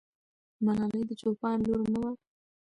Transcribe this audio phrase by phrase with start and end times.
[0.65, 2.11] ملالۍ د چوپان لور نه وه.